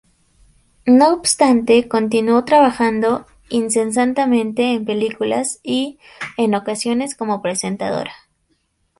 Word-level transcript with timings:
No 0.87 1.13
obstante, 1.13 1.87
continuó 1.87 2.43
trabajando 2.43 3.27
incesantemente 3.49 4.73
en 4.73 4.83
películas 4.83 5.59
y, 5.61 5.99
en 6.37 6.55
ocasiones, 6.55 7.13
como 7.13 7.43
presentadora. 7.43 8.11